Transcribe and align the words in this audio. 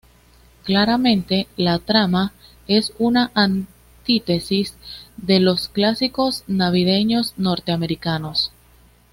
Claramente, 0.63 1.47
la 1.57 1.77
trama 1.77 2.33
es 2.67 2.91
una 2.97 3.29
antítesis 3.35 4.73
de 5.17 5.39
los 5.39 5.67
clásicos 5.69 6.43
navideños 6.47 7.35
norteamericanos. 7.37 8.51